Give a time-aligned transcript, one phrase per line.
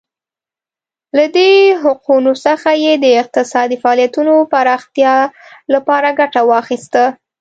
[1.17, 1.51] له دې
[1.81, 5.15] حقونو څخه یې د اقتصادي فعالیتونو پراختیا
[5.73, 7.03] لپاره ګټه واخیسته.